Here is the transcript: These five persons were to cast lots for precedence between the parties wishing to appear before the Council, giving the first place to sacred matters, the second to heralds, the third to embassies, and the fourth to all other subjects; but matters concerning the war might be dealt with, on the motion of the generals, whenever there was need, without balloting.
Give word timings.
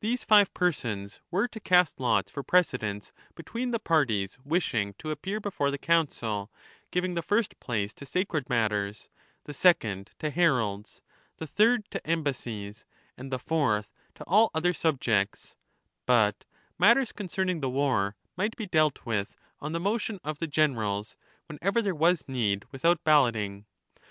These 0.00 0.24
five 0.24 0.54
persons 0.54 1.20
were 1.30 1.46
to 1.48 1.60
cast 1.60 2.00
lots 2.00 2.30
for 2.32 2.42
precedence 2.42 3.12
between 3.34 3.70
the 3.70 3.78
parties 3.78 4.38
wishing 4.42 4.94
to 4.94 5.10
appear 5.10 5.40
before 5.40 5.70
the 5.70 5.76
Council, 5.76 6.50
giving 6.90 7.12
the 7.12 7.20
first 7.20 7.60
place 7.60 7.92
to 7.92 8.06
sacred 8.06 8.48
matters, 8.48 9.10
the 9.44 9.52
second 9.52 10.12
to 10.20 10.30
heralds, 10.30 11.02
the 11.36 11.46
third 11.46 11.84
to 11.90 12.06
embassies, 12.06 12.86
and 13.18 13.30
the 13.30 13.38
fourth 13.38 13.92
to 14.14 14.24
all 14.24 14.50
other 14.54 14.72
subjects; 14.72 15.54
but 16.06 16.46
matters 16.78 17.12
concerning 17.12 17.60
the 17.60 17.68
war 17.68 18.16
might 18.38 18.56
be 18.56 18.64
dealt 18.64 19.04
with, 19.04 19.36
on 19.60 19.72
the 19.72 19.78
motion 19.78 20.18
of 20.24 20.38
the 20.38 20.46
generals, 20.46 21.18
whenever 21.46 21.82
there 21.82 21.94
was 21.94 22.26
need, 22.26 22.64
without 22.72 23.04
balloting. 23.04 23.66